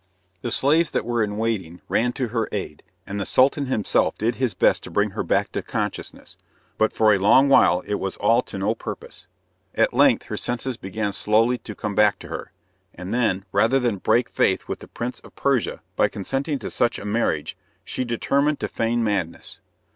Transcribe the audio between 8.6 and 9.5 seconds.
purpose.